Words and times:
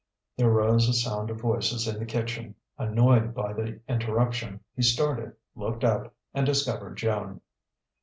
There 0.35 0.49
rose 0.49 0.89
a 0.89 0.93
sound 0.93 1.29
of 1.29 1.39
voices 1.39 1.87
in 1.87 1.99
the 1.99 2.07
kitchen. 2.07 2.55
Annoyed 2.75 3.35
by 3.35 3.53
the 3.53 3.81
interruption, 3.87 4.61
he 4.75 4.81
started, 4.81 5.33
looked 5.53 5.83
up, 5.83 6.15
and 6.33 6.43
discovered 6.43 6.95
Joan. 6.97 7.39